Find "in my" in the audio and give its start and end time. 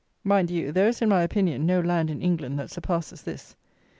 1.03-1.21